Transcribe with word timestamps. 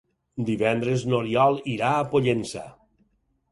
Divendres 0.45 1.03
n'Oriol 1.11 1.61
irà 1.75 1.93
a 1.99 2.09
Pollença. 2.17 2.67